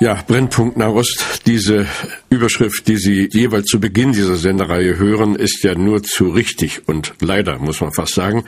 [0.00, 1.88] Ja, Brennpunkt Nahost, diese
[2.30, 7.14] Überschrift, die Sie jeweils zu Beginn dieser Sendereihe hören, ist ja nur zu richtig und
[7.18, 8.44] leider, muss man fast sagen.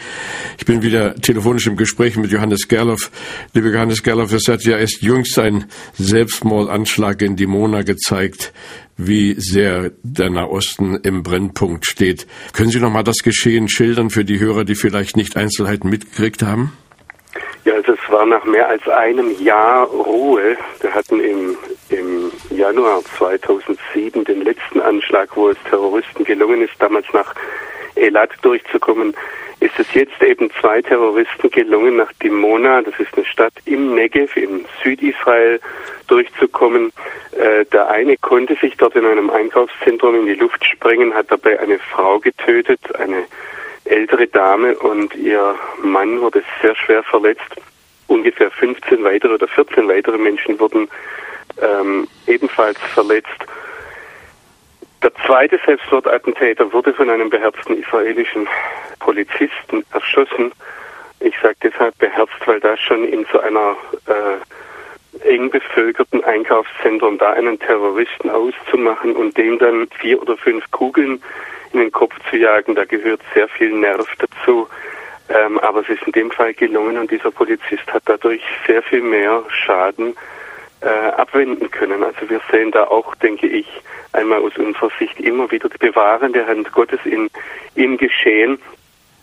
[0.59, 3.10] Ich bin wieder telefonisch im Gespräch mit Johannes Gerloff.
[3.52, 5.64] Lieber Johannes Gerloff, es hat ja erst jüngst ein
[5.98, 8.52] Selbstmordanschlag in Dimona gezeigt,
[8.96, 12.28] wie sehr der Nahosten im Brennpunkt steht.
[12.52, 16.45] Können Sie noch mal das Geschehen schildern für die Hörer, die vielleicht nicht Einzelheiten mitgekriegt
[16.45, 16.74] haben?
[17.71, 20.57] Ja, also es war nach mehr als einem Jahr Ruhe.
[20.80, 21.57] Wir hatten im,
[21.90, 27.32] im Januar 2007 den letzten Anschlag, wo es Terroristen gelungen ist, damals nach
[27.95, 29.15] Elat durchzukommen.
[29.60, 34.37] Ist es jetzt eben zwei Terroristen gelungen, nach Dimona, das ist eine Stadt im Negev,
[34.37, 35.60] im Südisrael,
[36.09, 36.93] durchzukommen.
[37.38, 41.60] Äh, der eine konnte sich dort in einem Einkaufszentrum in die Luft sprengen, hat dabei
[41.60, 43.27] eine Frau getötet, eine
[43.91, 47.57] ältere Dame und ihr Mann wurde sehr schwer verletzt.
[48.07, 50.88] Ungefähr 15 weitere oder 14 weitere Menschen wurden
[51.60, 53.29] ähm, ebenfalls verletzt.
[55.02, 58.49] Der zweite Selbstmordattentäter wurde von einem beherzten israelischen
[58.99, 60.52] Polizisten erschossen.
[61.21, 67.31] Ich sage deshalb beherzt, weil da schon in so einer äh, eng bevölkerten Einkaufszentrum da
[67.31, 71.22] einen Terroristen auszumachen und dem dann vier oder fünf Kugeln
[71.72, 72.75] in den Kopf zu jagen.
[72.75, 74.69] Da gehört sehr viel Nerv dazu.
[75.28, 79.00] Ähm, aber es ist in dem Fall gelungen und dieser Polizist hat dadurch sehr viel
[79.00, 80.17] mehr Schaden
[80.81, 82.03] äh, abwenden können.
[82.03, 83.67] Also wir sehen da auch, denke ich,
[84.12, 87.31] einmal aus unserer Sicht immer wieder die bewahrende Hand Gottes in,
[87.77, 88.59] im Geschehen.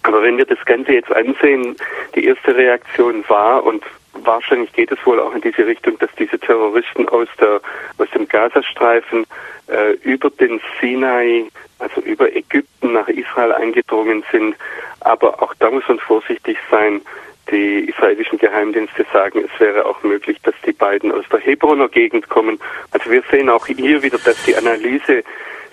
[0.03, 1.75] Aber wenn wir das Ganze jetzt ansehen,
[2.16, 3.83] die erste Reaktion war und
[4.25, 7.61] wahrscheinlich geht es wohl auch in diese Richtung, dass diese Terroristen aus der
[7.97, 9.25] aus dem Gazastreifen
[9.67, 11.47] äh, über den Sinai
[11.79, 14.56] also über Ägypten nach Israel eingedrungen sind.
[15.01, 17.01] Aber auch da muss man vorsichtig sein.
[17.50, 22.27] Die israelischen Geheimdienste sagen, es wäre auch möglich, dass die beiden aus der Hebroner Gegend
[22.27, 22.59] kommen.
[22.91, 25.23] Also wir sehen auch hier wieder, dass die Analyse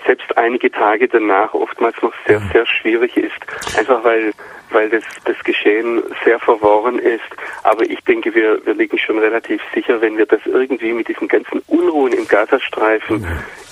[0.07, 3.35] selbst einige Tage danach oftmals noch sehr, sehr schwierig ist.
[3.77, 4.33] Einfach weil
[4.75, 7.23] weil das, das Geschehen sehr verworren ist.
[7.63, 11.29] Aber ich denke, wir, wir liegen schon relativ sicher, wenn wir das irgendwie mit diesen
[11.29, 13.27] ganzen Unruhen im Gazastreifen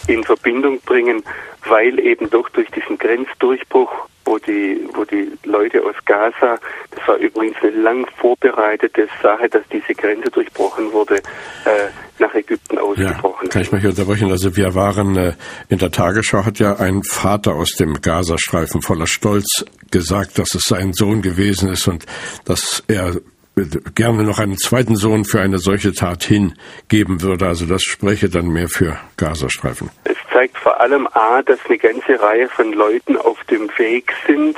[0.06, 1.22] in Verbindung bringen,
[1.66, 6.58] weil eben doch durch diesen Grenzdurchbruch, wo die, wo die Leute aus Gaza,
[6.90, 11.88] das war übrigens eine lang vorbereitete Sache, dass diese Grenze durchbrochen wurde, äh,
[12.18, 13.46] nach Ägypten ausgebrochen.
[13.46, 14.30] Ja, kann ich mich unterbrechen?
[14.30, 15.32] Also wir waren äh,
[15.68, 20.62] in der Tagesschau hat ja ein Vater aus dem Gazastreifen voller Stolz gesagt, dass es
[20.64, 22.06] sein Sohn gewesen ist und
[22.44, 23.16] dass er
[23.94, 27.46] gerne noch einen zweiten Sohn für eine solche Tat hingeben würde.
[27.46, 29.90] Also das spreche dann mehr für Gazastreifen.
[30.04, 34.56] Es zeigt vor allem A, dass eine ganze Reihe von Leuten auf dem Weg sind,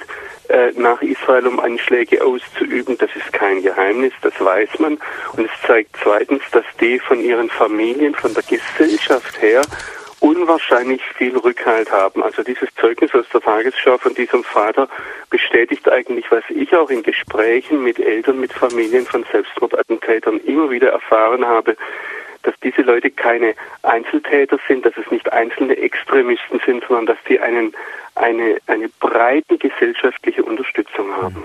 [0.49, 2.97] äh, nach Israel, um Anschläge auszuüben.
[2.99, 4.99] Das ist kein Geheimnis, das weiß man.
[5.37, 9.63] Und es zeigt zweitens, dass die von ihren Familien, von der Gesellschaft her
[10.25, 12.23] unwahrscheinlich viel Rückhalt haben.
[12.23, 14.89] Also dieses Zeugnis aus der Tagesschau von diesem Vater
[15.29, 20.89] bestätigt eigentlich, was ich auch in Gesprächen mit Eltern, mit Familien von Selbstmordattentätern immer wieder
[20.89, 21.77] erfahren habe,
[22.43, 27.39] dass diese Leute keine Einzeltäter sind, dass es nicht einzelne Extremisten sind, sondern dass sie
[27.39, 27.75] einen,
[28.15, 31.45] eine, eine breite gesellschaftliche Unterstützung haben.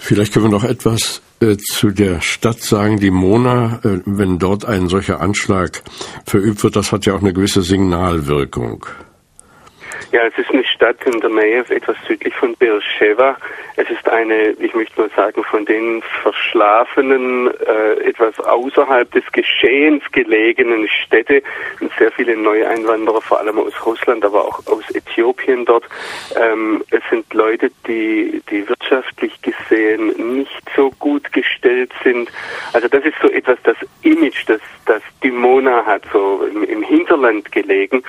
[0.00, 4.64] Vielleicht können wir noch etwas äh, zu der Stadt sagen, die Mona, äh, wenn dort
[4.64, 5.82] ein solcher Anschlag
[6.24, 8.86] verübt wird, das hat ja auch eine gewisse Signalwirkung.
[10.10, 13.36] Ja, es ist eine Stadt in der Nähe, etwas südlich von Beersheba.
[13.76, 20.02] Es ist eine, ich möchte mal sagen, von den verschlafenen, äh, etwas außerhalb des Geschehens
[20.12, 21.42] gelegenen Städte.
[21.80, 25.84] Und sehr viele Neueinwanderer, vor allem aus Russland, aber auch aus Äthiopien dort.
[26.36, 32.30] Ähm, es sind Leute, die, die wirtschaftlich gesehen nicht so gut gestellt sind.
[32.72, 37.50] Also das ist so etwas, das Image, das, das Dimona hat, so im, im Hinterland
[37.52, 38.02] gelegen.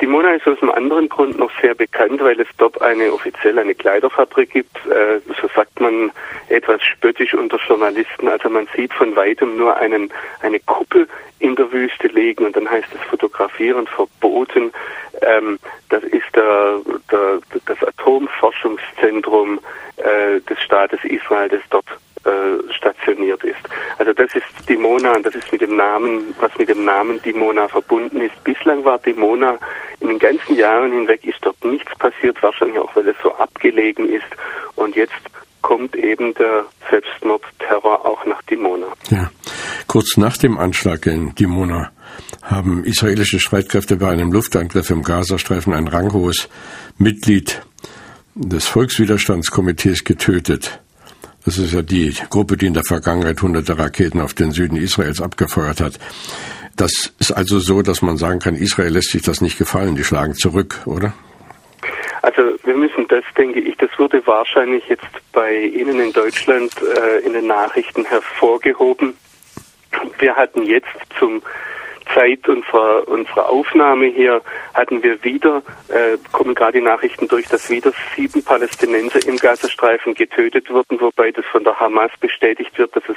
[0.00, 3.58] Die Mona ist aus einem anderen Grund noch sehr bekannt, weil es dort eine offiziell
[3.58, 4.76] eine Kleiderfabrik gibt.
[4.86, 6.12] Äh, so sagt man
[6.48, 8.28] etwas spöttisch unter Journalisten.
[8.28, 11.08] Also man sieht von weitem nur einen, eine Kuppel
[11.40, 14.72] in der Wüste liegen und dann heißt es fotografieren verboten.
[15.20, 15.58] Ähm,
[15.88, 16.80] das ist der,
[17.10, 19.58] der, das Atomforschungszentrum
[19.96, 21.86] äh, des Staates Israel, das dort
[22.24, 22.72] äh,
[23.08, 23.58] stationiert ist.
[23.98, 27.68] Also das ist Dimona, und das ist mit dem Namen, was mit dem Namen Dimona
[27.68, 28.44] verbunden ist.
[28.44, 29.58] Bislang war Dimona
[30.00, 34.08] in den ganzen Jahren hinweg ist dort nichts passiert, wahrscheinlich auch, weil es so abgelegen
[34.08, 34.26] ist.
[34.76, 35.12] Und jetzt
[35.62, 38.86] kommt eben der Selbstmordterror auch nach Dimona.
[39.10, 39.30] Ja.
[39.86, 41.90] Kurz nach dem Anschlag in Dimona
[42.42, 46.48] haben israelische Streitkräfte bei einem Luftangriff im Gazastreifen ein ranghohes
[46.98, 47.62] Mitglied
[48.34, 50.80] des Volkswiderstandskomitees getötet.
[51.44, 55.20] Das ist ja die Gruppe, die in der Vergangenheit hunderte Raketen auf den Süden Israels
[55.20, 55.98] abgefeuert hat.
[56.76, 60.04] Das ist also so, dass man sagen kann, Israel lässt sich das nicht gefallen, die
[60.04, 61.12] schlagen zurück, oder?
[62.22, 67.24] Also wir müssen das, denke ich, das wurde wahrscheinlich jetzt bei Ihnen in Deutschland äh,
[67.26, 69.14] in den Nachrichten hervorgehoben.
[70.18, 70.88] Wir hatten jetzt
[71.18, 71.42] zum
[72.14, 74.40] Zeit unserer, unserer Aufnahme hier
[74.74, 80.14] hatten wir wieder, äh, kommen gerade die Nachrichten durch, dass wieder sieben Palästinenser im Gazastreifen
[80.14, 83.16] getötet wurden, wobei das von der Hamas bestätigt wird, dass es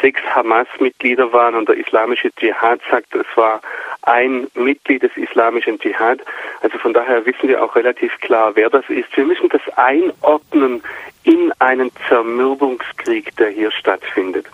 [0.00, 3.60] sechs Hamas-Mitglieder waren und der islamische Dschihad sagt, es war
[4.02, 6.20] ein Mitglied des islamischen Dschihad.
[6.62, 9.14] Also von daher wissen wir auch relativ klar, wer das ist.
[9.16, 10.82] Wir müssen das einordnen
[11.24, 14.46] in einen Zermürbungskrieg, der hier stattfindet.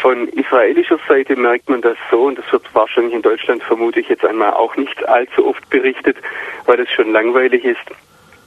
[0.00, 4.08] Von israelischer Seite merkt man das so, und das wird wahrscheinlich in Deutschland vermute ich
[4.08, 6.18] jetzt einmal auch nicht allzu oft berichtet,
[6.66, 7.90] weil es schon langweilig ist.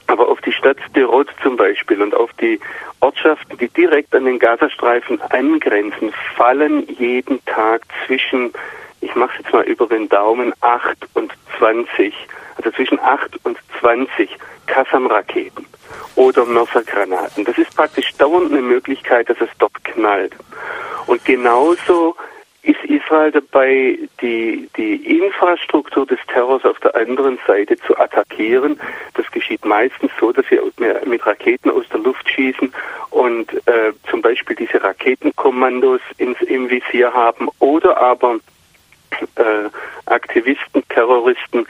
[0.06, 2.60] Aber auf die Stadt Derot zum Beispiel und auf die
[3.00, 8.52] Ortschaften, die direkt an den Gazastreifen angrenzen, fallen jeden Tag zwischen,
[9.00, 12.14] ich mache jetzt mal über den Daumen, 8 und 20,
[12.56, 15.66] also zwischen 8 und 20 Kassam-Raketen
[16.14, 17.44] oder Mörsergranaten.
[17.44, 20.34] Das ist praktisch dauernd eine Möglichkeit, dass es dort knallt.
[21.06, 22.16] Und genauso
[22.62, 28.78] ist Israel dabei, die, die Infrastruktur des Terrors auf der anderen Seite zu attackieren.
[29.14, 30.60] Das geschieht meistens so, dass sie
[31.04, 32.72] mit Raketen aus der Luft schießen
[33.10, 38.38] und äh, zum Beispiel diese Raketenkommandos ins, im Visier haben oder aber
[39.36, 39.68] äh,
[40.06, 41.66] Aktivisten, Terroristen,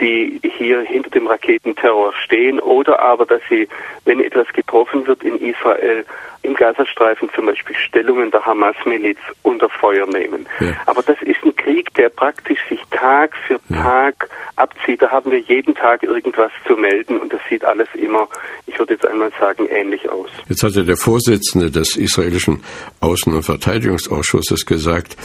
[0.00, 3.68] die hier hinter dem Raketenterror stehen oder aber, dass sie,
[4.04, 6.04] wenn etwas getroffen wird in Israel,
[6.44, 10.46] im Gazastreifen zum Beispiel Stellungen der Hamas-Miliz unter Feuer nehmen.
[10.60, 10.74] Ja.
[10.86, 13.82] Aber das ist ein Krieg, der praktisch sich Tag für ja.
[13.82, 15.00] Tag abzieht.
[15.00, 18.28] Da haben wir jeden Tag irgendwas zu melden und das sieht alles immer,
[18.66, 20.28] ich würde jetzt einmal sagen, ähnlich aus.
[20.48, 22.62] Jetzt hatte der Vorsitzende des israelischen
[23.00, 25.16] Außen- und Verteidigungsausschusses gesagt,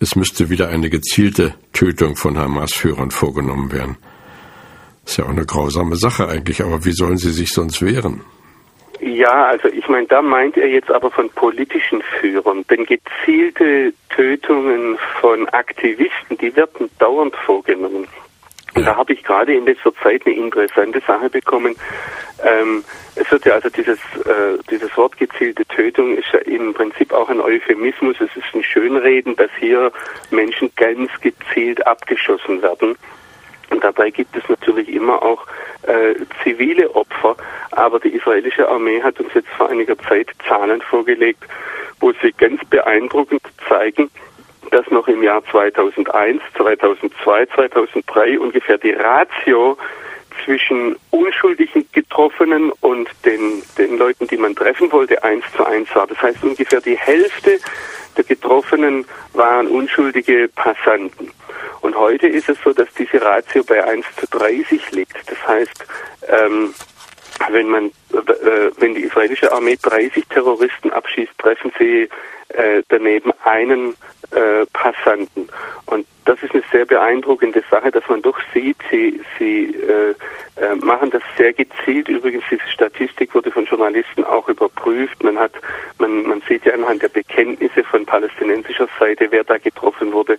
[0.00, 3.96] es müsste wieder eine gezielte Tötung von Hamas-Führern vorgenommen werden.
[5.08, 8.20] Ist ja auch eine grausame Sache eigentlich, aber wie sollen sie sich sonst wehren?
[9.00, 14.98] Ja, also ich meine, da meint er jetzt aber von politischen Führern, denn gezielte Tötungen
[15.18, 18.06] von Aktivisten, die werden dauernd vorgenommen.
[18.74, 21.74] Und da habe ich gerade in letzter Zeit eine interessante Sache bekommen.
[22.44, 22.84] Ähm,
[23.14, 27.30] es wird ja also dieses, äh, dieses Wort gezielte Tötung ist ja im Prinzip auch
[27.30, 28.16] ein Euphemismus.
[28.20, 29.90] Es ist ein Schönreden, dass hier
[30.30, 32.94] Menschen ganz gezielt abgeschossen werden.
[33.70, 35.46] Und dabei gibt es natürlich immer auch
[35.82, 37.36] äh, zivile Opfer.
[37.72, 41.44] Aber die israelische Armee hat uns jetzt vor einiger Zeit Zahlen vorgelegt,
[42.00, 44.10] wo sie ganz beeindruckend zeigen,
[44.70, 49.76] dass noch im Jahr 2001, 2002, 2003 ungefähr die Ratio
[50.48, 56.06] zwischen unschuldigen Getroffenen und den, den Leuten, die man treffen wollte, eins zu eins war.
[56.06, 57.58] Das heißt, ungefähr die Hälfte
[58.16, 61.30] der Getroffenen waren unschuldige Passanten.
[61.82, 65.18] Und heute ist es so, dass diese Ratio bei 1 zu 30 liegt.
[65.26, 65.84] Das heißt,
[66.28, 66.72] ähm,
[67.50, 72.08] wenn man, äh, wenn die israelische Armee 30 Terroristen abschießt, treffen sie
[72.48, 73.94] äh, daneben einen
[74.30, 75.48] äh, Passanten.
[75.86, 80.14] Und das ist eine sehr beeindruckende Sache, dass man doch sieht, sie, sie äh,
[80.60, 82.08] äh, machen das sehr gezielt.
[82.08, 85.22] Übrigens, diese Statistik wurde von Journalisten auch überprüft.
[85.22, 85.52] Man hat,
[85.98, 90.38] man, man sieht ja anhand der Bekenntnisse von palästinensischer Seite, wer da getroffen wurde.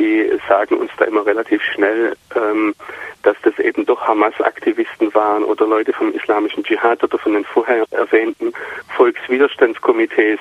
[0.00, 2.74] Die sagen uns da immer relativ schnell, ähm,
[3.22, 7.84] dass das eben doch Hamas-Aktivisten waren oder Leute vom islamischen Dschihad oder von den vorher
[7.90, 8.54] erwähnten
[8.96, 10.40] Volkswiderstandskomitees.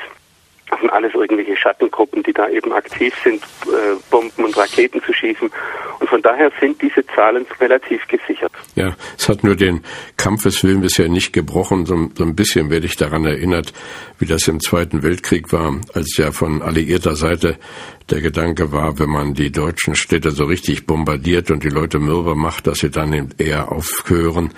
[0.80, 5.50] Sind alles irgendwelche Schattengruppen, die da eben aktiv sind, äh, Bomben und Raketen zu schießen.
[6.00, 8.52] Und von daher sind diese Zahlen relativ gesichert.
[8.76, 9.84] Ja, es hat nur den
[10.16, 11.86] Kampfeswillen bisher nicht gebrochen.
[11.86, 13.74] So, so ein bisschen werde ich daran erinnert,
[14.18, 17.58] wie das im Zweiten Weltkrieg war, als ja von alliierter Seite
[18.10, 22.36] der Gedanke war, wenn man die deutschen Städte so richtig bombardiert und die Leute mürber
[22.36, 24.54] macht, dass sie dann eher aufhören.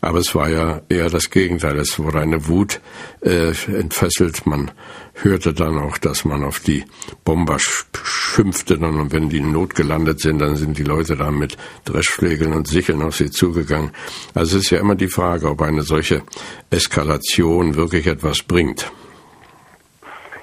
[0.00, 1.76] Aber es war ja eher das Gegenteil.
[1.78, 2.80] Es wurde eine Wut
[3.22, 4.46] äh, entfesselt.
[4.46, 4.70] Man
[5.22, 6.84] hörte dann auch, dass man auf die
[7.24, 8.76] Bomber schimpfte.
[8.78, 12.66] Und wenn die in Not gelandet sind, dann sind die Leute da mit Dreschflegeln und
[12.66, 13.92] Sicheln auf sie zugegangen.
[14.34, 16.22] Also es ist ja immer die Frage, ob eine solche
[16.70, 18.90] Eskalation wirklich etwas bringt.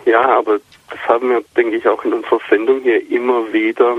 [0.05, 0.59] Ja, aber
[0.89, 3.95] das haben wir, denke ich, auch in unserer Sendung hier immer wieder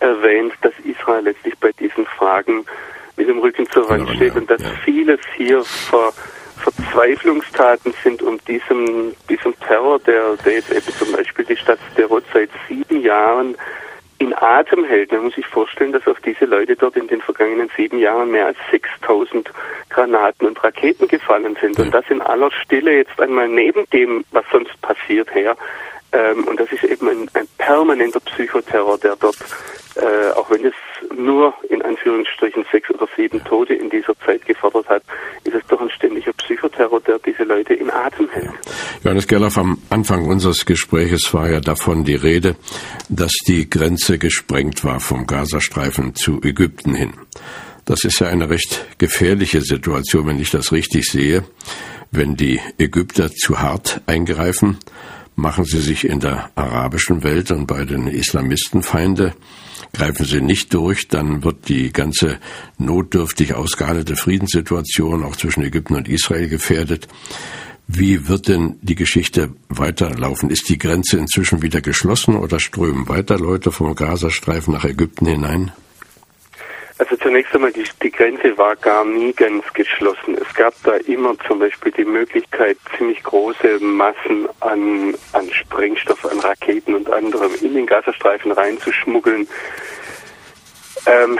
[0.00, 2.64] erwähnt, dass Israel letztlich bei diesen Fragen
[3.16, 6.12] mit dem Rücken zur Wand steht und dass vieles hier ver,
[6.70, 12.24] Verzweiflungstaten sind, um diesem, diesem Terror, der, der jetzt eben zum Beispiel die Stadt Sderot
[12.32, 13.56] seit sieben Jahren
[14.18, 15.12] in Atem hält.
[15.12, 18.46] Man muss sich vorstellen, dass auf diese Leute dort in den vergangenen sieben Jahren mehr
[18.46, 19.50] als 6000
[19.90, 21.78] Granaten und Raketen gefallen sind.
[21.78, 25.56] Und das in aller Stille jetzt einmal neben dem, was sonst passiert, her.
[26.12, 29.36] Ähm, und das ist eben ein, ein permanenter Psychoterror, der dort
[29.98, 30.74] äh, auch wenn es
[31.16, 35.02] nur in Anführungsstrichen sechs oder sieben Tote in dieser Zeit gefordert hat,
[35.42, 38.50] ist es doch ein ständiger Psychoterror, der diese Leute in Atem hält.
[39.02, 42.54] Johannes Gerloff, am Anfang unseres Gespräches war ja davon die Rede,
[43.08, 47.14] dass die Grenze gesprengt war vom Gazastreifen zu Ägypten hin.
[47.84, 51.42] Das ist ja eine recht gefährliche Situation, wenn ich das richtig sehe.
[52.10, 54.78] Wenn die Ägypter zu hart eingreifen,
[55.38, 59.34] machen sie sich in der arabischen Welt und bei den Islamistenfeinde
[59.92, 62.38] Greifen sie nicht durch, dann wird die ganze
[62.76, 67.08] notdürftig ausgehandelte Friedenssituation auch zwischen Ägypten und Israel gefährdet.
[67.86, 70.50] Wie wird denn die Geschichte weiterlaufen?
[70.50, 75.72] Ist die Grenze inzwischen wieder geschlossen oder strömen weiter Leute vom Gazastreifen nach Ägypten hinein?
[76.98, 80.36] Also zunächst einmal, die, die Grenze war gar nie ganz geschlossen.
[80.36, 86.40] Es gab da immer zum Beispiel die Möglichkeit, ziemlich große Massen an, an Sprengstoff, an
[86.40, 89.46] Raketen und anderem in den Gazastreifen reinzuschmuggeln.
[91.06, 91.38] Ähm,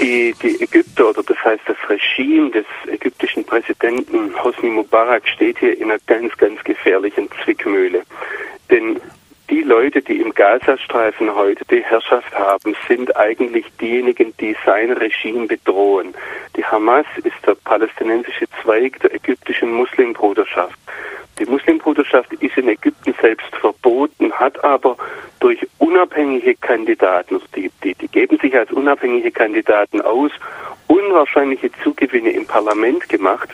[0.00, 5.76] die, die Ägypter oder das heißt das Regime des ägyptischen Präsidenten Hosni Mubarak steht hier
[5.76, 8.04] in einer ganz, ganz gefährlichen Zwickmühle.
[9.72, 16.14] Leute, die im Gazastreifen heute die Herrschaft haben, sind eigentlich diejenigen, die sein Regime bedrohen.
[16.54, 20.78] Die Hamas ist der palästinensische Zweig der ägyptischen Muslimbruderschaft.
[21.38, 24.98] Die Muslimbruderschaft ist in Ägypten selbst verboten, hat aber
[25.40, 30.32] durch unabhängige Kandidaten, also die, die, die geben sich als unabhängige Kandidaten aus,
[30.88, 33.48] unwahrscheinliche Zugewinne im Parlament gemacht.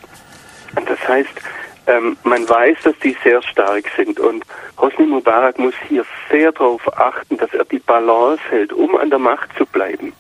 [0.84, 1.40] Das heißt,
[1.88, 4.44] ähm, man weiß, dass die sehr stark sind und
[4.78, 9.18] Hosni Mubarak muss hier sehr darauf achten, dass er die Balance hält, um an der
[9.18, 10.12] Macht zu bleiben.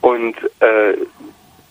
[0.00, 0.94] Und äh,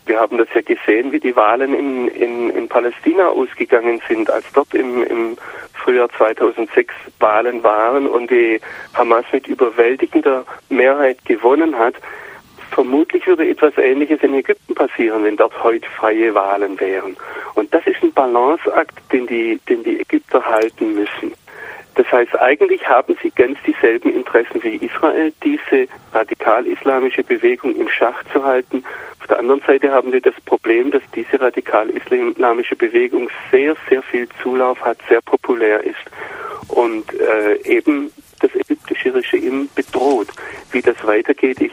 [0.05, 4.45] wir haben das ja gesehen, wie die Wahlen in, in, in Palästina ausgegangen sind, als
[4.53, 5.37] dort im, im
[5.73, 8.61] Frühjahr 2006 Wahlen waren und die
[8.93, 11.95] Hamas mit überwältigender Mehrheit gewonnen hat.
[12.77, 17.17] Vermutlich würde etwas Ähnliches in Ägypten passieren, wenn dort heute freie Wahlen wären.
[17.55, 21.33] Und das ist ein Balanceakt, den die, den die Ägypter halten müssen.
[21.95, 28.23] Das heißt, eigentlich haben sie ganz dieselben Interessen wie Israel, diese radikal-islamische Bewegung im Schach
[28.31, 28.83] zu halten.
[29.21, 34.29] Auf der anderen Seite haben wir das Problem, dass diese radikal-islamische Bewegung sehr, sehr viel
[34.43, 35.95] Zulauf hat, sehr populär ist
[36.67, 40.27] und äh, eben das ägyptische Regime bedroht.
[40.71, 41.71] Wie das weitergeht, ich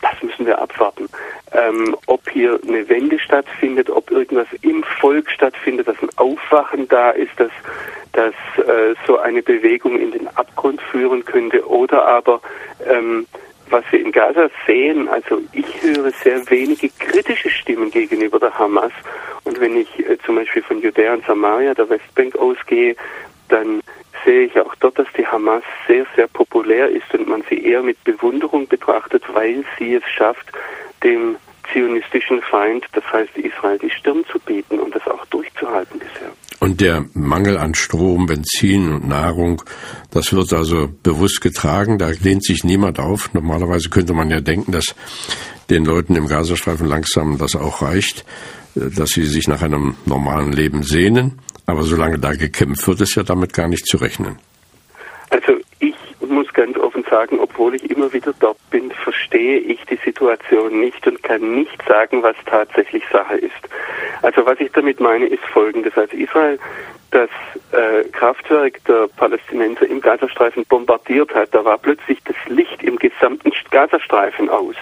[0.00, 1.08] das müssen wir abwarten.
[1.52, 7.10] Ähm, ob hier eine Wende stattfindet, ob irgendwas im Volk stattfindet, dass ein Aufwachen da
[7.10, 7.50] ist, dass,
[8.12, 8.34] dass
[8.66, 12.40] äh, so eine Bewegung in den Abgrund führen könnte oder aber
[12.86, 13.26] ähm,
[13.70, 18.92] was wir in Gaza sehen, also ich höre sehr wenige kritische Stimmen gegenüber der Hamas.
[19.44, 22.96] Und wenn ich äh, zum Beispiel von Judäa und Samaria, der Westbank ausgehe,
[23.50, 23.80] dann
[24.24, 27.82] sehe ich auch dort, dass die Hamas sehr, sehr populär ist und man sie eher
[27.82, 30.46] mit Bewunderung betrachtet, weil sie es schafft,
[31.02, 31.36] dem
[31.72, 36.32] zionistischen Feind, das heißt Israel, die Stirn zu bieten und das auch durchzuhalten bisher.
[36.58, 39.62] Und der Mangel an Strom, Benzin und Nahrung,
[40.10, 43.32] das wird also bewusst getragen, da lehnt sich niemand auf.
[43.32, 44.94] Normalerweise könnte man ja denken, dass
[45.70, 48.26] den Leuten im Gazastreifen langsam das auch reicht,
[48.76, 51.38] äh, dass sie sich nach einem normalen Leben sehnen.
[51.70, 54.40] Aber solange da gekämpft wird, ist ja damit gar nicht zu rechnen.
[55.30, 55.94] Also ich
[56.28, 61.06] muss ganz offen sagen, obwohl ich immer wieder dort bin, verstehe ich die Situation nicht
[61.06, 63.52] und kann nicht sagen, was tatsächlich Sache ist.
[64.22, 65.96] Also was ich damit meine, ist Folgendes.
[65.96, 66.58] Als Israel
[67.10, 67.28] das
[67.72, 73.50] äh, Kraftwerk der Palästinenser im Gazastreifen bombardiert hat, da war plötzlich das Licht im gesamten
[73.70, 74.76] Gazastreifen aus.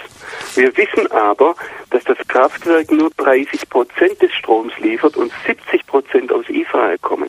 [0.54, 1.54] Wir wissen aber,
[1.90, 7.28] dass das Kraftwerk nur 30 Prozent des Stroms liefert und 70 Prozent aus Israel kommen.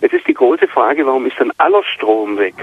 [0.00, 2.54] Jetzt ist die große Frage, warum ist dann aller Strom weg?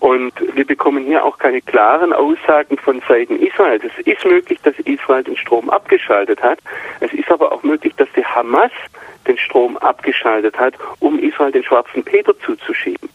[0.00, 3.84] Und wir bekommen hier auch keine klaren Aussagen von Seiten Israels.
[3.84, 6.58] Es ist möglich, dass Israel den Strom abgeschaltet hat.
[7.00, 8.72] Es ist aber auch möglich, dass die Hamas
[9.26, 13.10] den Strom abgeschaltet hat, um Israel den schwarzen Peter zuzuschieben.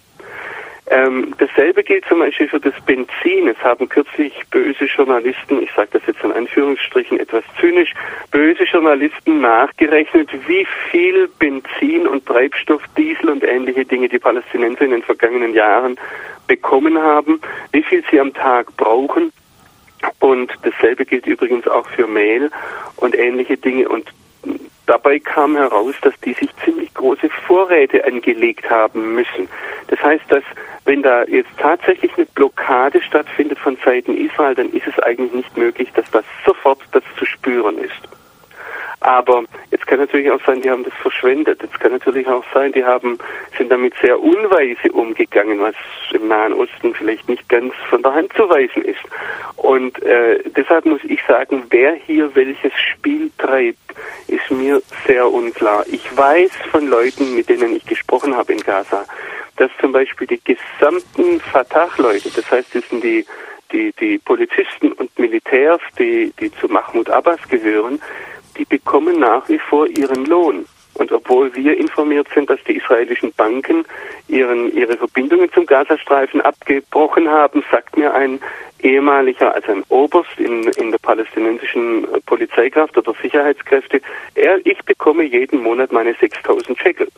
[0.88, 3.48] Ähm, dasselbe gilt zum Beispiel für das Benzin.
[3.48, 7.92] Es haben kürzlich böse Journalisten, ich sage das jetzt in Anführungsstrichen etwas zynisch,
[8.30, 14.92] böse Journalisten nachgerechnet, wie viel Benzin und Treibstoff, Diesel und ähnliche Dinge die Palästinenser in
[14.92, 15.98] den vergangenen Jahren
[16.48, 19.32] bekommen haben, wie viel sie am Tag brauchen.
[20.20, 22.52] Und dasselbe gilt übrigens auch für Mehl
[22.98, 23.90] und ähnliche Dinge.
[23.90, 24.14] Und
[24.86, 29.50] Dabei kam heraus, dass die sich ziemlich große Vorräte angelegt haben müssen.
[29.88, 30.44] Das heißt, dass
[30.86, 35.58] wenn da jetzt tatsächlich eine Blockade stattfindet von Seiten Israel, dann ist es eigentlich nicht
[35.58, 38.25] möglich, dass das sofort das zu spüren ist.
[39.06, 41.62] Aber jetzt kann natürlich auch sein, die haben das verschwendet.
[41.62, 43.20] Jetzt kann natürlich auch sein, die haben,
[43.56, 45.76] sind damit sehr unweise umgegangen, was
[46.12, 49.04] im Nahen Osten vielleicht nicht ganz von der Hand zu weisen ist.
[49.58, 53.78] Und äh, deshalb muss ich sagen, wer hier welches Spiel treibt,
[54.28, 55.86] ist mir sehr unklar.
[55.92, 59.06] Ich weiß von Leuten, mit denen ich gesprochen habe in Gaza,
[59.58, 63.24] dass zum Beispiel die gesamten Fatah-Leute, das heißt, das sind die,
[63.72, 68.02] die, die Polizisten und Militärs, die, die zu Mahmoud Abbas gehören,
[68.58, 70.66] die bekommen nach wie vor ihren Lohn.
[70.96, 73.86] Und obwohl wir informiert sind, dass die israelischen Banken
[74.30, 78.40] ihren, ihre Verbindungen zum Gazastreifen abgebrochen haben, sagt mir ein
[78.82, 84.00] ehemaliger, also ein Oberst in, in der palästinensischen Polizeikraft oder Sicherheitskräfte,
[84.36, 87.10] er, ich bekomme jeden Monat meine 6000 Shekel.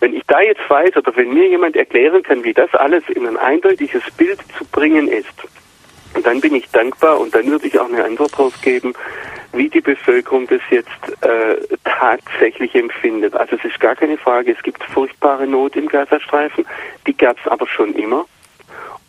[0.00, 3.26] Wenn ich da jetzt weiß oder wenn mir jemand erklären kann, wie das alles in
[3.26, 5.34] ein eindeutiges Bild zu bringen ist,
[6.22, 8.94] dann bin ich dankbar und dann würde ich auch eine Antwort darauf geben,
[9.52, 10.88] wie die Bevölkerung das jetzt
[11.22, 13.34] äh, tatsächlich empfindet.
[13.34, 16.66] Also es ist gar keine Frage, es gibt furchtbare Not im Gazastreifen,
[17.06, 18.26] die gab es aber schon immer.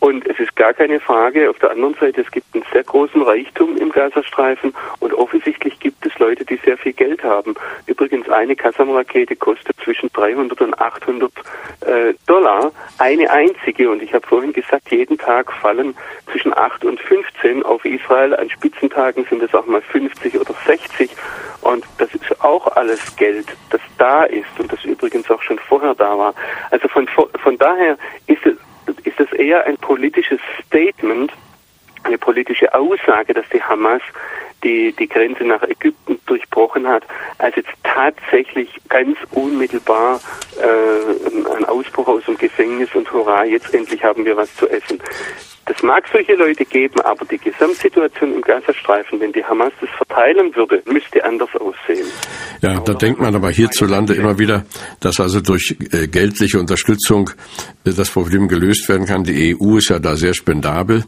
[0.02, 3.22] Und es ist gar keine Frage, auf der anderen Seite, es gibt einen sehr großen
[3.22, 7.54] Reichtum im Gazastreifen und offensichtlich gibt es Leute, die sehr viel Geld haben.
[7.86, 11.30] Übrigens, eine Kassam-Rakete kostet zwischen 300 und 800
[11.82, 13.88] äh, Dollar, eine einzige.
[13.92, 15.94] Und ich habe vorhin gesagt, jeden Tag fallen
[16.32, 18.34] zwischen 8 und 15 auf Israel.
[18.34, 21.10] An Spitzentagen sind es auch mal 50 oder 60.
[21.60, 25.94] Und das ist auch alles Geld, das da ist und das übrigens auch schon vorher
[25.94, 26.34] da war.
[26.72, 28.56] Also von, von daher ist es
[29.00, 31.32] ist es eher ein politisches Statement,
[32.04, 34.02] eine politische Aussage, dass die Hamas
[34.62, 37.04] die, die Grenze nach Ägypten durchbrochen hat,
[37.38, 40.20] als jetzt tatsächlich ganz unmittelbar
[40.60, 45.00] äh, ein Ausbruch aus dem Gefängnis und hurra, jetzt endlich haben wir was zu essen.
[45.72, 50.54] Das mag solche Leute geben, aber die Gesamtsituation im Gazastreifen, wenn die Hamas das verteilen
[50.54, 52.06] würde, müsste anders aussehen.
[52.60, 54.66] Ja, da denkt man aber hierzulande immer wieder,
[55.00, 57.30] dass also durch äh, geldliche Unterstützung
[57.86, 59.24] äh, das Problem gelöst werden kann.
[59.24, 61.04] Die EU ist ja da sehr spendabel.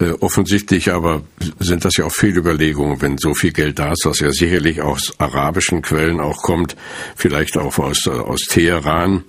[0.00, 1.20] Äh, offensichtlich aber
[1.58, 5.12] sind das ja auch Fehlüberlegungen, wenn so viel Geld da ist, was ja sicherlich aus
[5.18, 6.74] arabischen Quellen auch kommt,
[7.16, 9.24] vielleicht auch aus, aus Teheran.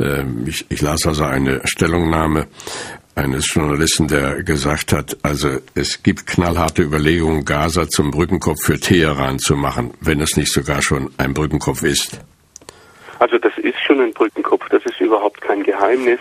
[0.00, 2.46] Ähm, ich, ich las also eine Stellungnahme
[3.14, 9.38] eines Journalisten, der gesagt hat, also es gibt knallharte Überlegungen, Gaza zum Brückenkopf für Teheran
[9.38, 12.20] zu machen, wenn es nicht sogar schon ein Brückenkopf ist.
[13.18, 16.18] Also das ist schon ein Brückenkopf, das ist überhaupt kein Geheimnis.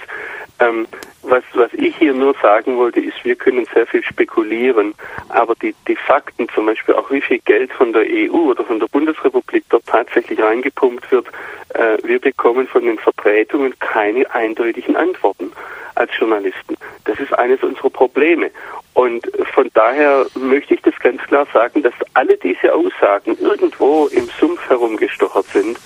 [0.60, 0.86] Ähm,
[1.24, 4.94] was, was ich hier nur sagen wollte, ist, wir können sehr viel spekulieren,
[5.30, 8.80] aber die, die Fakten, zum Beispiel auch wie viel Geld von der EU oder von
[8.80, 11.28] der Bundesrepublik dort tatsächlich reingepumpt wird,
[11.74, 15.52] äh, wir bekommen von den Vertretungen keine eindeutigen Antworten
[15.96, 16.78] als Journalisten.
[17.06, 18.52] Das ist eines unserer Probleme.
[18.94, 24.30] Und von daher möchte ich das ganz klar sagen, dass alle diese Aussagen irgendwo im
[24.40, 25.78] Sumpf herumgestochert sind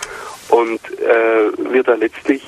[0.49, 2.43] und äh, wir da letztlich,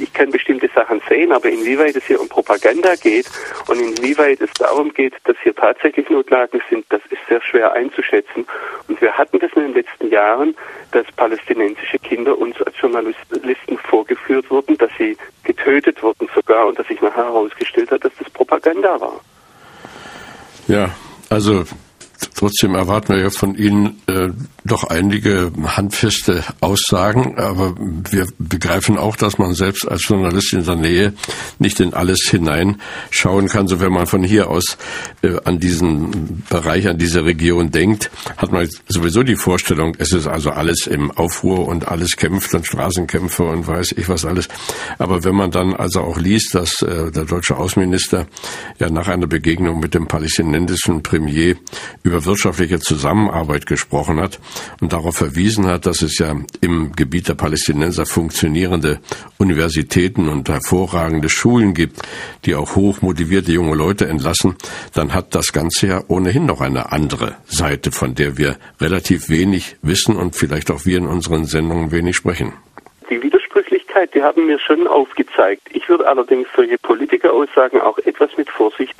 [0.00, 3.26] ich kann bestimmte Sachen sehen, aber inwieweit es hier um Propaganda geht
[3.68, 8.46] und inwieweit es darum geht, dass hier tatsächlich Notlagen sind, das ist sehr schwer einzuschätzen.
[8.88, 10.54] Und wir hatten das in den letzten Jahren,
[10.92, 16.86] dass palästinensische Kinder uns als Journalisten vorgeführt wurden, dass sie getötet wurden sogar und dass
[16.86, 19.20] sich nachher herausgestellt hat, dass das Propaganda war.
[20.68, 20.90] Ja,
[21.28, 21.64] also
[22.36, 24.30] trotzdem erwarten wir ja von Ihnen äh,
[24.64, 30.76] doch einige handfeste Aussagen, aber wir begreifen auch, dass man selbst als Journalist in der
[30.76, 31.12] Nähe
[31.58, 33.68] nicht in alles hineinschauen kann.
[33.68, 34.76] So wenn man von hier aus
[35.22, 40.26] äh, an diesen Bereich, an diese Region denkt, hat man sowieso die Vorstellung, es ist
[40.26, 44.48] also alles im Aufruhr und alles kämpft und Straßenkämpfe und weiß ich was alles.
[44.98, 48.26] Aber wenn man dann also auch liest, dass äh, der deutsche Außenminister
[48.78, 51.56] ja nach einer Begegnung mit dem palästinensischen Premier
[52.02, 54.38] über wirtschaftliche Zusammenarbeit gesprochen hat,
[54.80, 59.00] und darauf verwiesen hat, dass es ja im Gebiet der Palästinenser funktionierende
[59.38, 62.00] Universitäten und hervorragende Schulen gibt,
[62.44, 64.56] die auch hoch motivierte junge Leute entlassen,
[64.94, 69.76] dann hat das Ganze ja ohnehin noch eine andere Seite, von der wir relativ wenig
[69.82, 72.52] wissen und vielleicht auch wir in unseren Sendungen wenig sprechen.
[73.10, 73.18] Die
[73.90, 75.62] Möglichkeit, die haben mir schon aufgezeigt.
[75.72, 78.94] Ich würde allerdings solche Politikeraussagen auch etwas mit Vorsicht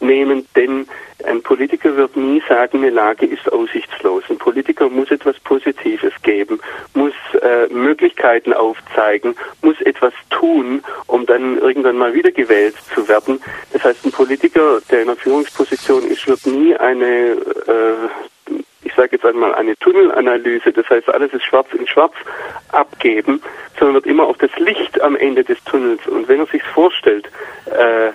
[0.00, 0.86] nehmen, denn
[1.24, 4.24] ein Politiker wird nie sagen, eine Lage ist aussichtslos.
[4.30, 6.58] Ein Politiker muss etwas Positives geben,
[6.94, 13.42] muss äh, Möglichkeiten aufzeigen, muss etwas tun, um dann irgendwann mal wiedergewählt zu werden.
[13.74, 17.32] Das heißt, ein Politiker, der in einer Führungsposition ist, wird nie eine
[17.66, 18.29] äh,
[19.00, 22.12] sage jetzt einmal, eine Tunnelanalyse, das heißt, alles ist schwarz in schwarz
[22.72, 23.40] abgeben,
[23.78, 27.26] sondern wird immer auf das Licht am Ende des Tunnels und wenn er sich vorstellt,
[27.66, 28.12] äh,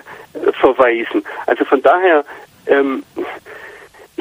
[0.52, 1.24] verweisen.
[1.46, 2.24] Also von daher,
[2.66, 3.02] ähm,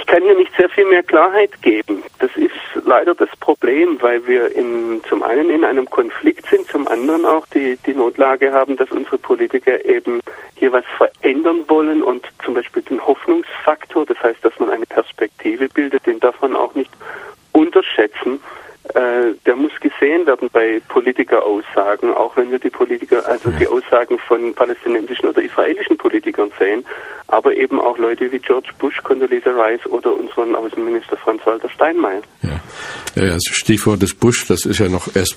[0.06, 2.04] ich kann hier nicht sehr viel mehr Klarheit geben.
[2.20, 2.52] Das ist
[2.86, 7.48] leider das Problem, weil wir in, zum einen in einem Konflikt sind, zum anderen auch
[7.48, 10.22] die, die Notlage haben, dass unsere Politiker eben
[10.58, 15.68] hier was verändern wollen und zum Beispiel den Hoffnungsfaktor, das heißt, dass man eine Perspektive
[15.70, 16.91] bildet, den darf man auch nicht
[17.54, 18.39] unterschätzen.
[18.96, 24.18] Äh, der muss gesehen werden bei Politikeraussagen, auch wenn wir die Politiker, also die Aussagen
[24.20, 26.86] von palästinensischen oder israelischen Politikern sehen,
[27.28, 32.22] aber eben auch Leute wie George Bush, Condoleezza Rice oder unseren Außenminister Franz-Walter Steinmeier.
[32.42, 33.22] Ja.
[33.22, 35.36] ja, Stichwort des Bush, das ist ja noch erst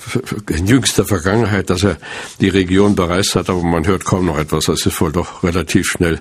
[0.56, 1.96] in jüngster Vergangenheit, dass er
[2.40, 4.66] die Region bereist hat, aber man hört kaum noch etwas.
[4.66, 6.20] Das ist wohl doch relativ schnell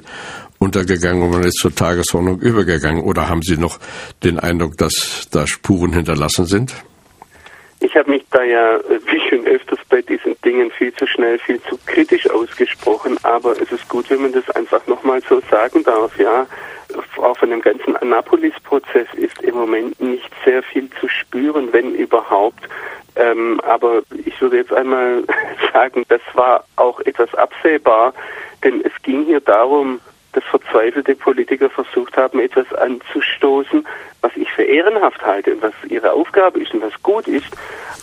[0.57, 3.03] untergegangen und man ist zur Tagesordnung übergegangen.
[3.03, 3.77] Oder haben Sie noch
[4.23, 6.73] den Eindruck, dass da Spuren hinterlassen sind?
[7.79, 11.61] Ich habe mich da ja, wie schon öfters bei diesen Dingen, viel zu schnell, viel
[11.63, 16.17] zu kritisch ausgesprochen, aber es ist gut, wenn man das einfach nochmal so sagen darf,
[16.19, 16.47] ja.
[17.17, 22.67] Auch von dem ganzen Annapolis-Prozess ist im Moment nicht sehr viel zu spüren, wenn überhaupt.
[23.15, 25.23] Ähm, aber ich würde jetzt einmal
[25.73, 28.13] sagen, das war auch etwas absehbar,
[28.63, 29.99] denn es ging hier darum,
[30.37, 33.87] dass verzweifelte Politiker versucht haben, etwas anzustoßen,
[34.21, 37.47] was ich für ehrenhaft halte was ihre Aufgabe ist und was gut ist,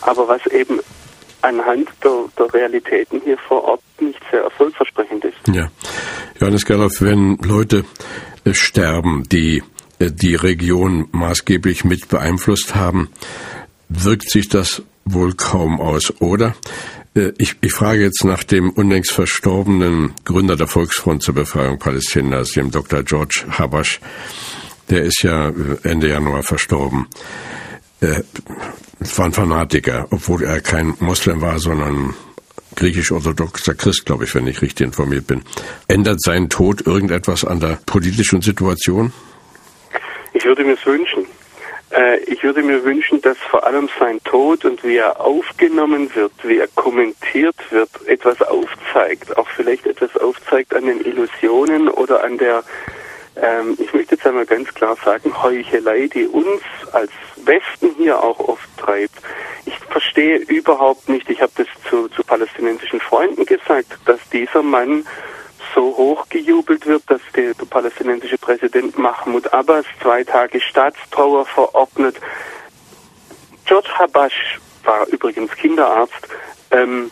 [0.01, 0.81] aber was eben
[1.41, 5.37] anhand der, der Realitäten hier vor Ort nicht sehr erfolgversprechend ist.
[5.47, 5.69] Ja,
[6.39, 7.85] Johannes Gerloff, wenn Leute
[8.43, 9.63] äh, sterben, die
[9.99, 13.09] äh, die Region maßgeblich mit beeinflusst haben,
[13.87, 16.53] wirkt sich das wohl kaum aus, oder?
[17.15, 22.51] Äh, ich, ich frage jetzt nach dem unlängst verstorbenen Gründer der Volksfront zur Befreiung Palästinas,
[22.51, 23.03] dem Dr.
[23.03, 23.99] George Habash.
[24.89, 27.07] Der ist ja äh, Ende Januar verstorben.
[28.01, 28.23] Er
[29.15, 32.13] war ein Fanatiker, obwohl er kein Moslem war, sondern
[32.75, 35.43] griechisch-orthodoxer Christ, glaube ich, wenn ich richtig informiert bin.
[35.87, 39.13] Ändert sein Tod irgendetwas an der politischen Situation?
[40.33, 41.25] Ich würde mir wünschen.
[41.95, 46.31] Äh, ich würde mir wünschen, dass vor allem sein Tod und wie er aufgenommen wird,
[46.43, 49.37] wie er kommentiert wird, etwas aufzeigt.
[49.37, 52.63] Auch vielleicht etwas aufzeigt an den Illusionen oder an der,
[53.41, 58.39] ähm, ich möchte jetzt einmal ganz klar sagen, Heuchelei, die uns als Westen hier auch
[58.39, 59.15] oft treibt.
[59.65, 65.05] Ich verstehe überhaupt nicht, ich habe das zu, zu palästinensischen Freunden gesagt, dass dieser Mann
[65.73, 72.17] so hochgejubelt wird, dass der, palästinensische Präsident Mahmoud Abbas zwei Tage Staatstrauer verordnet.
[73.65, 76.27] George Habash war übrigens Kinderarzt,
[76.71, 77.11] ähm,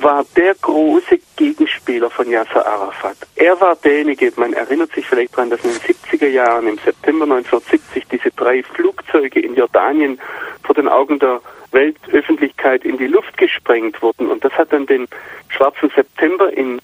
[0.00, 3.16] war der große Gegenspieler von Yasser Arafat.
[3.36, 7.24] Er war derjenige, man erinnert sich vielleicht daran, dass in den 70er Jahren, im September
[7.24, 10.20] 1970, diese drei Flugzeuge in Jordanien
[10.62, 11.40] vor den Augen der
[11.72, 14.28] Weltöffentlichkeit in die Luft gesprengt wurden.
[14.28, 15.06] Und das hat dann den
[15.48, 16.80] schwarzen September in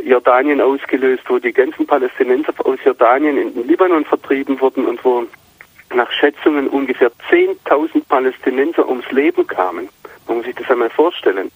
[0.00, 5.24] Jordanien ausgelöst, wo die ganzen Palästinenser aus Jordanien in den Libanon vertrieben wurden und wo
[5.94, 9.88] nach Schätzungen ungefähr 10.000 Palästinenser ums Leben kamen.
[10.26, 11.50] Man muss sich das einmal vorstellen.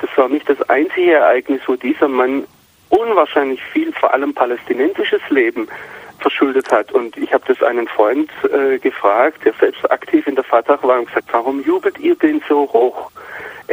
[0.00, 2.44] Das war nicht das einzige Ereignis, wo dieser Mann
[2.88, 5.68] unwahrscheinlich viel, vor allem palästinensisches Leben
[6.18, 6.92] verschuldet hat.
[6.92, 10.98] Und ich habe das einen Freund äh, gefragt, der selbst aktiv in der Fatah war
[10.98, 13.10] und gesagt, warum jubelt ihr denn so hoch?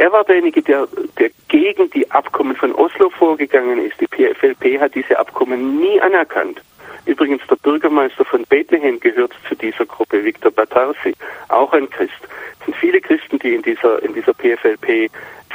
[0.00, 4.00] Er war derjenige, der, der gegen die Abkommen von Oslo vorgegangen ist.
[4.00, 6.62] Die PFLP hat diese Abkommen nie anerkannt.
[7.04, 11.14] Übrigens, der Bürgermeister von Bethlehem gehört zu dieser Gruppe, Viktor Batarsi,
[11.48, 12.14] auch ein Christ.
[12.60, 15.10] Es sind viele Christen, die in dieser, in dieser PFLP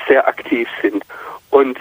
[0.08, 1.04] sehr aktiv sind.
[1.50, 1.80] Und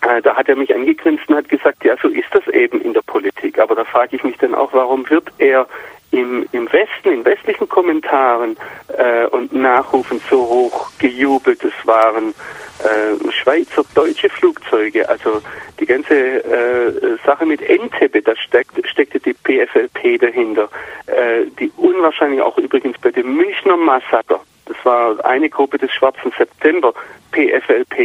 [0.00, 3.02] da hat er mich angegrinst und hat gesagt, ja, so ist das eben in der
[3.02, 3.58] Politik.
[3.58, 5.66] Aber da frage ich mich dann auch, warum wird er
[6.10, 8.56] im, im Westen, in westlichen Kommentaren
[8.96, 11.62] äh, und Nachrufen so hoch gejubelt.
[11.62, 12.34] Es waren
[12.80, 15.40] äh, Schweizer, deutsche Flugzeuge, also
[15.78, 20.68] die ganze äh, Sache mit Entebbe, da steckt, steckte die PFLP dahinter.
[21.06, 24.40] Äh, die unwahrscheinlich auch übrigens bei dem Münchner Massaker.
[24.70, 26.94] Das war eine Gruppe des Schwarzen September,
[27.32, 27.98] PFLP.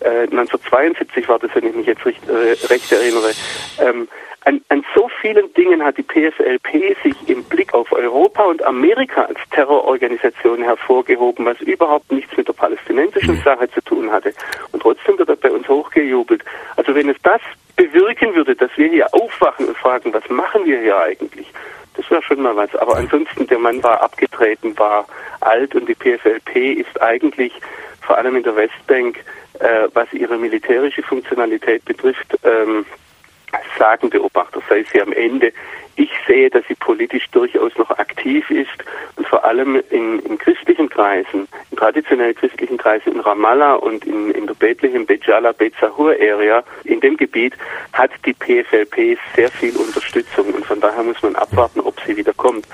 [0.00, 3.30] Äh, 1972 war das, wenn ich mich jetzt recht, äh, recht erinnere.
[3.80, 4.08] Ähm,
[4.44, 9.26] an, an so vielen Dingen hat die PFLP sich im Blick auf Europa und Amerika
[9.26, 14.32] als Terrororganisation hervorgehoben, was überhaupt nichts mit der palästinensischen Sache zu tun hatte.
[14.72, 16.44] Und trotzdem wird er bei uns hochgejubelt.
[16.74, 17.40] Also wenn es das
[17.76, 21.46] bewirken würde, dass wir hier aufwachen und fragen, was machen wir hier eigentlich?
[22.08, 22.74] Das wäre schon mal was.
[22.76, 25.06] Aber ansonsten, der Mann war abgetreten, war
[25.40, 27.52] alt und die PFLP ist eigentlich
[28.00, 29.22] vor allem in der Westbank,
[29.58, 32.86] äh, was ihre militärische Funktionalität betrifft, ähm,
[33.78, 35.52] sagen Beobachter, sei sie am Ende.
[35.96, 38.84] Ich sehe, dass sie politisch durchaus noch aktiv ist
[39.16, 44.30] und vor allem in, in christlichen Kreisen, in traditionell christlichen Kreisen in Ramallah und in,
[44.30, 47.54] in der Bethlehem, Bejala, Bezahur Area, in dem Gebiet
[47.92, 52.32] hat die PFLP sehr viel Unterstützung und von daher muss man abwarten, ob sie wieder
[52.32, 52.68] kommt.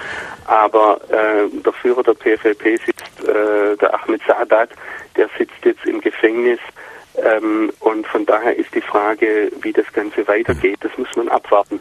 [0.44, 4.68] Aber äh, der Führer der PFLP sitzt, äh, der Ahmed Saadat,
[5.16, 6.60] der sitzt jetzt im Gefängnis
[7.24, 11.80] ähm, und von daher ist die Frage, wie das Ganze weitergeht, das muss man abwarten.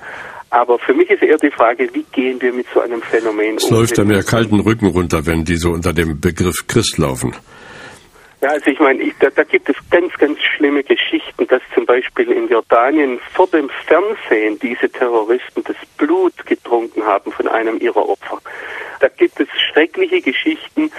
[0.50, 3.64] Aber für mich ist eher die Frage, wie gehen wir mit so einem Phänomen es
[3.64, 3.70] um?
[3.74, 7.36] Es läuft einem ja kalten Rücken runter, wenn die so unter dem Begriff Christ laufen.
[8.44, 11.86] Ja, also ich meine, ich, da, da, gibt es ganz, ganz schlimme Geschichten, dass zum
[11.86, 18.10] Beispiel in Jordanien vor dem Fernsehen diese Terroristen das Blut getrunken haben von einem ihrer
[18.10, 18.42] Opfer.
[19.00, 20.92] Da gibt es schreckliche Geschichten,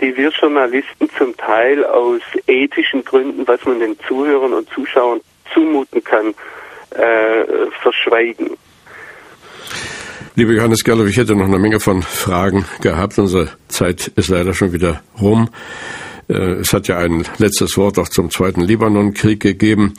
[0.00, 5.20] die wir Journalisten zum Teil aus ethischen Gründen, was man den Zuhörern und Zuschauern
[5.52, 6.32] zumuten kann,
[6.90, 8.50] äh, verschweigen.
[10.36, 13.18] Lieber Johannes Gerlow, ich hätte noch eine Menge von Fragen gehabt.
[13.18, 15.50] Unsere Zeit ist leider schon wieder rum.
[16.28, 19.94] Äh, es hat ja ein letztes Wort auch zum zweiten Libanon-Krieg gegeben.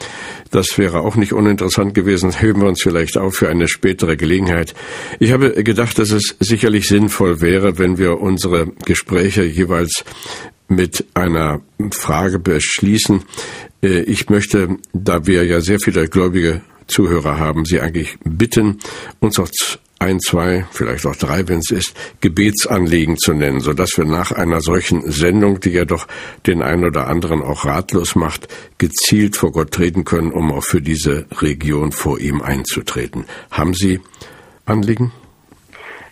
[0.52, 2.32] Das wäre auch nicht uninteressant gewesen.
[2.32, 4.74] Heben wir uns vielleicht auf für eine spätere Gelegenheit.
[5.20, 10.04] Ich habe gedacht, dass es sicherlich sinnvoll wäre, wenn wir unsere Gespräche jeweils
[10.68, 11.62] mit einer
[11.92, 13.24] Frage beschließen.
[13.84, 18.80] Äh, ich möchte, da wir ja sehr viele gläubige Zuhörer haben, Sie eigentlich bitten,
[19.20, 19.50] uns auch
[20.00, 24.62] ein, zwei, vielleicht auch drei, wenn es ist, Gebetsanliegen zu nennen, sodass wir nach einer
[24.62, 26.08] solchen Sendung, die ja doch
[26.46, 30.82] den einen oder anderen auch ratlos macht, gezielt vor Gott treten können, um auch für
[30.82, 33.26] diese Region vor ihm einzutreten.
[33.52, 34.00] Haben Sie
[34.66, 35.12] Anliegen?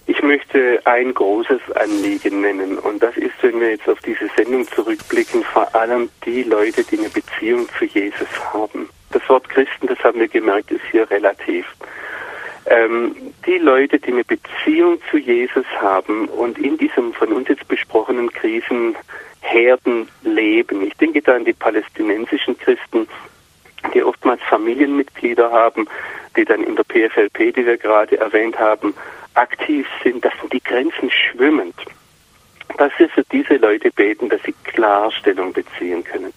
[0.06, 4.68] Ich möchte ein großes Anliegen nennen und das ist, wenn wir jetzt auf diese Sendung
[4.68, 8.90] zurückblicken, vor allem die Leute, die eine Beziehung zu Jesus haben.
[9.12, 11.66] Das Wort Christen, das haben wir gemerkt, ist hier relativ
[12.66, 17.68] ähm, die Leute, die eine Beziehung zu Jesus haben und in diesem von uns jetzt
[17.68, 20.86] besprochenen Krisenherden leben.
[20.88, 23.08] Ich denke da an die palästinensischen Christen,
[23.94, 25.88] die oftmals Familienmitglieder haben,
[26.38, 28.94] die dann in der PFLP, die wir gerade erwähnt haben,
[29.34, 30.24] aktiv sind.
[30.24, 31.76] Das sind die Grenzen schwimmend.
[32.78, 36.34] Dass wir für diese Leute beten, dass sie Klarstellung beziehen können.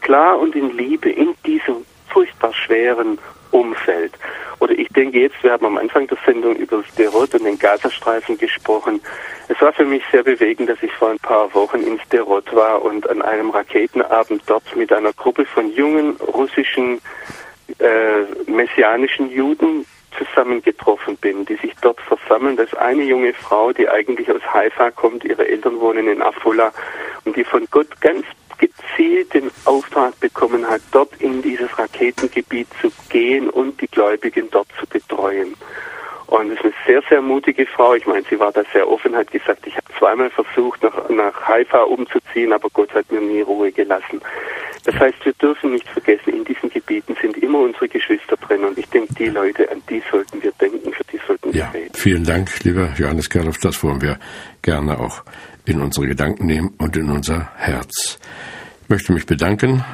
[0.00, 3.18] Klar und in Liebe in diesem furchtbar schweren
[3.52, 4.12] Umfeld.
[4.58, 8.38] Oder ich denke jetzt, wir haben am Anfang der Sendung über Sderot und den Gazastreifen
[8.38, 9.00] gesprochen.
[9.48, 12.82] Es war für mich sehr bewegend, dass ich vor ein paar Wochen in Sderot war
[12.82, 17.00] und an einem Raketenabend dort mit einer Gruppe von jungen russischen
[17.78, 19.86] äh, messianischen Juden
[20.16, 22.56] zusammengetroffen bin, die sich dort versammeln.
[22.56, 26.72] Das ist eine junge Frau, die eigentlich aus Haifa kommt, ihre Eltern wohnen in Afula
[27.24, 28.24] und die von Gott ganz
[28.62, 34.68] gezielt den Auftrag bekommen hat, dort in dieses Raketengebiet zu gehen und die Gläubigen dort
[34.78, 35.54] zu betreuen.
[36.26, 37.94] Und es ist eine sehr, sehr mutige Frau.
[37.94, 41.42] Ich meine, sie war da sehr offen, hat gesagt, ich habe zweimal versucht, nach, nach
[41.46, 44.20] Haifa umzuziehen, aber Gott hat mir nie Ruhe gelassen.
[44.84, 48.64] Das heißt, wir dürfen nicht vergessen, in diesen Gebieten sind immer unsere Geschwister drin.
[48.64, 51.70] Und ich denke, die Leute, an die sollten wir denken, für die sollten wir ja,
[51.70, 51.94] reden.
[51.94, 53.58] Vielen Dank, lieber Johannes Kerloff.
[53.58, 54.18] Das wollen wir
[54.62, 55.22] gerne auch
[55.64, 58.18] in unsere Gedanken nehmen und in unser Herz.
[58.82, 59.84] Ich möchte mich bedanken,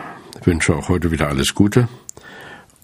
[0.45, 1.89] wünsche auch heute wieder alles Gute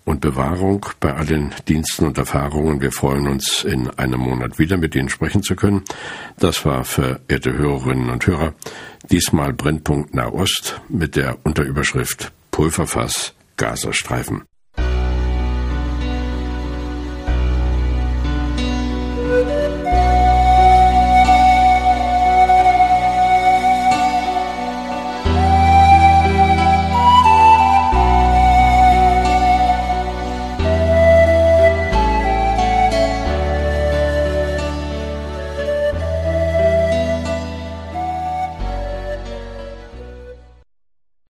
[0.04, 2.80] und Bewahrung bei allen Diensten und Erfahrungen.
[2.80, 5.82] Wir freuen uns, in einem Monat wieder mit Ihnen sprechen zu können.
[6.38, 8.54] Das war verehrte Hörerinnen und Hörer
[9.10, 14.42] diesmal Brennpunkt Nahost mit der Unterüberschrift Pulverfass Gazastreifen.